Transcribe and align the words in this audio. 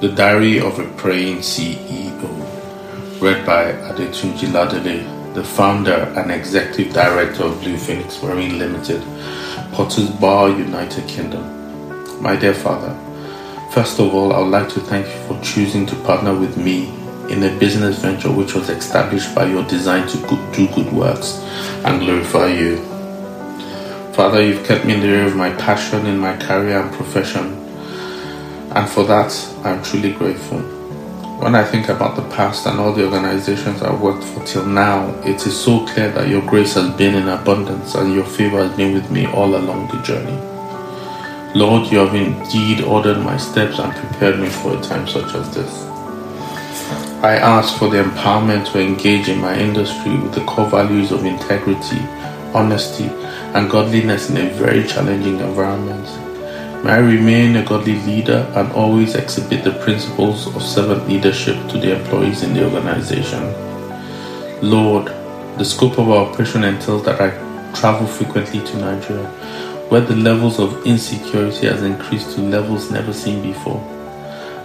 The 0.00 0.10
Diary 0.10 0.60
of 0.60 0.78
a 0.78 0.84
Praying 0.96 1.38
CEO, 1.38 3.20
read 3.20 3.44
by 3.44 3.72
Adetunji 3.72 4.46
Ladele, 4.46 5.34
the 5.34 5.42
founder 5.42 6.14
and 6.16 6.30
executive 6.30 6.94
director 6.94 7.42
of 7.42 7.60
Blue 7.60 7.76
Phoenix 7.76 8.22
Marine 8.22 8.60
Limited, 8.60 9.02
Potters 9.72 10.08
Bar, 10.08 10.50
United 10.50 11.08
Kingdom. 11.08 12.22
My 12.22 12.36
dear 12.36 12.54
Father, 12.54 12.94
first 13.72 13.98
of 13.98 14.14
all, 14.14 14.32
I 14.32 14.38
would 14.38 14.52
like 14.52 14.68
to 14.74 14.80
thank 14.82 15.04
you 15.04 15.20
for 15.26 15.42
choosing 15.42 15.84
to 15.86 15.96
partner 16.04 16.32
with 16.32 16.56
me 16.56 16.90
in 17.28 17.42
a 17.42 17.58
business 17.58 17.98
venture 17.98 18.30
which 18.30 18.54
was 18.54 18.70
established 18.70 19.34
by 19.34 19.46
your 19.46 19.64
design 19.64 20.06
to 20.10 20.16
do 20.54 20.68
good 20.76 20.92
works 20.92 21.40
and 21.84 21.98
glorify 21.98 22.46
you. 22.46 22.76
Father, 24.12 24.40
you've 24.40 24.64
kept 24.64 24.84
me 24.84 24.94
in 24.94 25.00
the 25.00 25.08
area 25.08 25.26
of 25.26 25.34
my 25.34 25.50
passion 25.54 26.06
in 26.06 26.20
my 26.20 26.36
career 26.36 26.82
and 26.82 26.94
profession 26.94 27.57
and 28.74 28.88
for 28.88 29.04
that, 29.04 29.32
I'm 29.64 29.82
truly 29.82 30.12
grateful. 30.12 30.60
When 31.38 31.54
I 31.54 31.64
think 31.64 31.88
about 31.88 32.16
the 32.16 32.28
past 32.34 32.66
and 32.66 32.80
all 32.80 32.92
the 32.92 33.04
organizations 33.04 33.80
I've 33.80 34.00
worked 34.00 34.24
for 34.24 34.44
till 34.44 34.66
now, 34.66 35.08
it 35.22 35.46
is 35.46 35.58
so 35.58 35.86
clear 35.86 36.10
that 36.10 36.28
your 36.28 36.42
grace 36.42 36.74
has 36.74 36.90
been 36.96 37.14
in 37.14 37.28
abundance 37.28 37.94
and 37.94 38.12
your 38.12 38.24
favor 38.24 38.58
has 38.58 38.76
been 38.76 38.92
with 38.92 39.10
me 39.10 39.26
all 39.26 39.54
along 39.54 39.88
the 39.88 40.02
journey. 40.02 40.36
Lord, 41.54 41.90
you 41.90 41.98
have 41.98 42.14
indeed 42.14 42.82
ordered 42.82 43.18
my 43.18 43.36
steps 43.36 43.78
and 43.78 43.94
prepared 43.94 44.38
me 44.38 44.48
for 44.48 44.76
a 44.76 44.80
time 44.82 45.06
such 45.08 45.34
as 45.34 45.54
this. 45.54 45.84
I 47.22 47.36
ask 47.36 47.78
for 47.78 47.88
the 47.88 48.02
empowerment 48.02 48.70
to 48.72 48.80
engage 48.80 49.28
in 49.28 49.40
my 49.40 49.58
industry 49.58 50.16
with 50.18 50.34
the 50.34 50.44
core 50.44 50.68
values 50.68 51.10
of 51.10 51.24
integrity, 51.24 52.00
honesty, 52.52 53.06
and 53.54 53.70
godliness 53.70 54.28
in 54.28 54.36
a 54.36 54.50
very 54.50 54.86
challenging 54.86 55.40
environment. 55.40 56.27
May 56.84 56.92
I 56.92 56.98
remain 56.98 57.56
a 57.56 57.64
godly 57.64 57.98
leader 58.02 58.50
and 58.54 58.70
always 58.70 59.16
exhibit 59.16 59.64
the 59.64 59.72
principles 59.82 60.46
of 60.54 60.62
servant 60.62 61.08
leadership 61.08 61.56
to 61.70 61.76
the 61.76 61.98
employees 61.98 62.44
in 62.44 62.54
the 62.54 62.64
organization. 62.64 63.42
Lord, 64.62 65.06
the 65.58 65.64
scope 65.64 65.98
of 65.98 66.08
our 66.08 66.26
operation 66.26 66.62
entails 66.62 67.04
that 67.04 67.20
I 67.20 67.30
travel 67.74 68.06
frequently 68.06 68.60
to 68.64 68.76
Nigeria, 68.76 69.26
where 69.88 70.02
the 70.02 70.14
levels 70.14 70.60
of 70.60 70.86
insecurity 70.86 71.66
has 71.66 71.82
increased 71.82 72.36
to 72.36 72.42
levels 72.42 72.92
never 72.92 73.12
seen 73.12 73.42
before. 73.42 73.82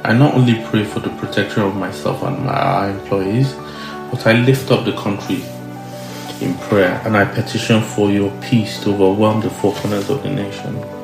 I 0.04 0.14
not 0.14 0.36
only 0.36 0.64
pray 0.66 0.84
for 0.84 1.00
the 1.00 1.10
protection 1.18 1.64
of 1.64 1.76
myself 1.76 2.22
and 2.22 2.46
my 2.46 2.92
employees, 2.92 3.56
but 4.12 4.28
I 4.28 4.34
lift 4.34 4.70
up 4.70 4.86
the 4.86 4.94
country 4.94 5.44
in 6.42 6.54
prayer 6.70 7.02
and 7.06 7.18
I 7.18 7.26
petition 7.26 7.82
for 7.82 8.12
your 8.12 8.30
peace 8.40 8.84
to 8.84 8.94
overwhelm 8.94 9.42
the 9.42 9.50
four 9.50 9.74
corners 9.74 10.12
of 10.12 10.22
the 10.22 10.30
nation. 10.30 11.03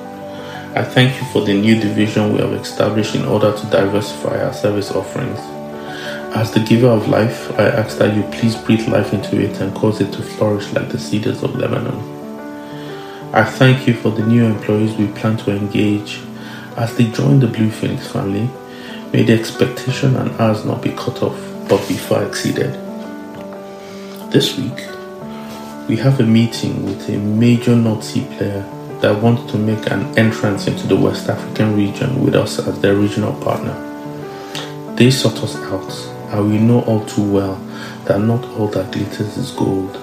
I 0.76 0.84
thank 0.84 1.20
you 1.20 1.28
for 1.30 1.44
the 1.44 1.54
new 1.54 1.80
division 1.80 2.32
we 2.32 2.42
have 2.42 2.54
established 2.54 3.16
in 3.16 3.26
order 3.26 3.52
to 3.58 3.66
diversify 3.72 4.40
our 4.44 4.54
service 4.54 4.92
offerings. 4.92 5.40
As 6.36 6.52
the 6.52 6.60
giver 6.60 6.90
of 6.90 7.08
life, 7.08 7.52
I 7.60 7.70
ask 7.70 7.98
that 7.98 8.16
you 8.16 8.22
please 8.32 8.56
breathe 8.56 8.88
life 8.88 9.12
into 9.12 9.42
it 9.42 9.60
and 9.62 9.74
cause 9.74 10.00
it 10.00 10.14
to 10.14 10.22
flourish 10.22 10.72
like 10.74 10.90
the 10.90 11.00
cedars 11.00 11.42
of 11.42 11.56
Lebanon. 11.56 11.98
I 13.34 13.46
thank 13.46 13.88
you 13.88 13.96
for 13.96 14.12
the 14.12 14.24
new 14.24 14.46
employees 14.46 14.96
we 14.96 15.08
plan 15.08 15.38
to 15.38 15.56
engage 15.56 16.22
as 16.78 16.96
they 16.96 17.10
join 17.10 17.40
the 17.40 17.48
Blue 17.48 17.72
Phoenix 17.72 18.08
family. 18.08 18.48
May 19.12 19.24
the 19.24 19.34
expectation 19.34 20.16
and 20.18 20.30
ours 20.40 20.66
not 20.66 20.84
be 20.84 20.92
cut 20.92 21.24
off, 21.24 21.40
but 21.68 21.88
be 21.88 21.96
far 21.96 22.24
exceeded. 22.24 22.74
This 24.32 24.56
week, 24.56 24.86
we 25.90 25.98
have 25.98 26.20
a 26.20 26.24
meeting 26.24 26.86
with 26.86 27.10
a 27.10 27.18
major 27.18 27.76
North 27.76 28.04
Sea 28.04 28.28
player 28.38 28.64
that 29.02 29.22
wants 29.22 29.50
to 29.52 29.58
make 29.58 29.90
an 29.92 30.18
entrance 30.18 30.68
into 30.68 30.86
the 30.88 30.96
West 30.96 31.30
African 31.30 31.76
region 31.76 32.24
with 32.24 32.36
us 32.36 32.60
as 32.60 32.80
their 32.82 32.96
regional 32.96 33.34
partner. 33.42 33.76
They 34.96 35.10
sought 35.10 35.42
us 35.42 35.56
out, 35.56 35.92
and 36.34 36.50
we 36.52 36.58
know 36.58 36.82
all 36.82 37.06
too 37.06 37.32
well 37.32 37.56
that 38.06 38.20
not 38.20 38.44
all 38.58 38.68
that 38.68 38.92
glitters 38.92 39.38
is 39.38 39.52
gold. 39.52 39.98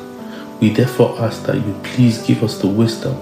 We 0.60 0.70
therefore 0.70 1.20
ask 1.20 1.42
that 1.44 1.56
you 1.56 1.78
please 1.82 2.22
give 2.22 2.42
us 2.42 2.58
the 2.58 2.68
wisdom, 2.68 3.16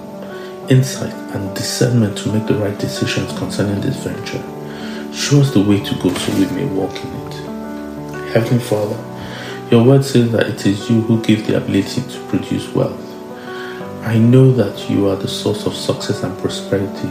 insight, 0.68 1.12
and 1.34 1.54
discernment 1.56 2.16
to 2.18 2.32
make 2.32 2.46
the 2.46 2.54
right 2.54 2.78
decisions 2.78 3.36
concerning 3.36 3.80
this 3.80 3.96
venture. 3.96 4.42
Show 5.12 5.40
us 5.40 5.52
the 5.52 5.60
way 5.60 5.82
to 5.82 5.94
go 5.96 6.14
so 6.14 6.32
we 6.34 6.46
may 6.54 6.66
walk 6.66 6.94
in 6.94 7.12
it. 7.12 8.32
Heavenly 8.32 8.62
Father, 8.62 8.96
your 9.70 9.84
word 9.84 10.04
says 10.04 10.30
that 10.32 10.46
it 10.48 10.66
is 10.66 10.88
you 10.88 11.00
who 11.00 11.20
give 11.22 11.46
the 11.46 11.56
ability 11.56 12.02
to 12.02 12.28
produce 12.28 12.68
wealth. 12.72 13.13
I 14.04 14.18
know 14.18 14.52
that 14.52 14.90
you 14.90 15.08
are 15.08 15.16
the 15.16 15.26
source 15.26 15.64
of 15.64 15.74
success 15.74 16.22
and 16.24 16.38
prosperity. 16.38 17.08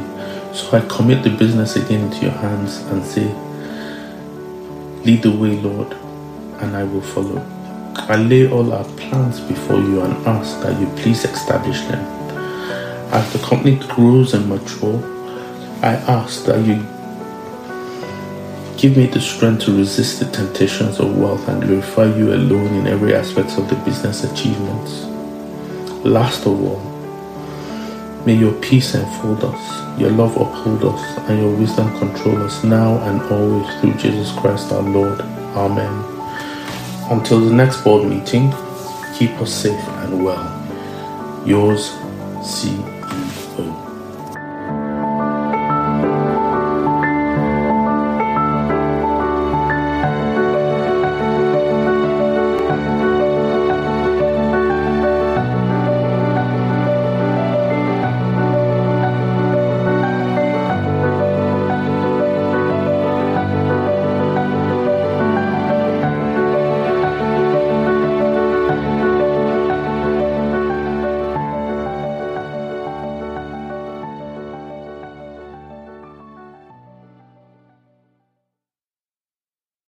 So 0.54 0.78
I 0.78 0.82
commit 0.88 1.24
the 1.24 1.32
business 1.32 1.76
again 1.76 2.02
into 2.02 2.22
your 2.22 2.34
hands 2.34 2.78
and 2.92 3.04
say, 3.04 3.34
Lead 5.04 5.24
the 5.24 5.32
way, 5.32 5.60
Lord, 5.60 5.92
and 6.62 6.78
I 6.78 6.84
will 6.84 7.02
follow. 7.02 7.44
I 7.96 8.16
lay 8.18 8.48
all 8.48 8.72
our 8.72 8.86
plans 8.86 9.40
before 9.40 9.80
you 9.80 10.02
and 10.02 10.14
ask 10.28 10.62
that 10.62 10.80
you 10.80 10.86
please 11.02 11.26
establish 11.26 11.82
them. 11.82 12.06
As 13.12 13.34
the 13.34 13.40
company 13.40 13.82
grows 13.88 14.36
and 14.36 14.48
mature, 14.48 15.02
I 15.82 15.96
ask 15.96 16.46
that 16.46 16.64
you 16.64 16.76
give 18.78 18.96
me 18.96 19.08
the 19.08 19.20
strength 19.20 19.66
to 19.66 19.76
resist 19.76 20.20
the 20.20 20.30
temptations 20.30 21.00
of 21.00 21.18
wealth 21.18 21.48
and 21.48 21.64
glorify 21.64 22.06
you 22.16 22.36
alone 22.36 22.76
in 22.76 22.86
every 22.86 23.16
aspect 23.16 23.58
of 23.58 23.68
the 23.68 23.76
business 23.78 24.24
achievements. 24.24 25.13
Last 26.04 26.46
of 26.46 26.62
all, 26.62 26.82
may 28.26 28.36
your 28.36 28.52
peace 28.56 28.94
enfold 28.94 29.42
us, 29.46 30.00
your 30.00 30.10
love 30.10 30.36
uphold 30.36 30.84
us, 30.84 31.18
and 31.30 31.40
your 31.40 31.56
wisdom 31.56 31.98
control 31.98 32.44
us 32.44 32.62
now 32.62 32.98
and 33.04 33.22
always 33.32 33.80
through 33.80 33.94
Jesus 33.94 34.38
Christ 34.38 34.74
our 34.74 34.82
Lord. 34.82 35.22
Amen. 35.56 36.04
Until 37.10 37.40
the 37.40 37.54
next 37.54 37.86
board 37.86 38.10
meeting, 38.10 38.52
keep 39.18 39.32
us 39.40 39.54
safe 39.54 39.88
and 40.04 40.26
well. 40.26 40.44
Yours, 41.46 41.92
C. 42.44 42.76